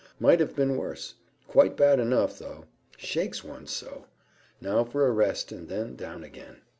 [0.19, 1.13] "Might have been worse.
[1.47, 2.65] Quite bad enough, though.
[2.97, 4.07] Shakes one so.
[4.59, 6.61] Now for a rest, and then down again."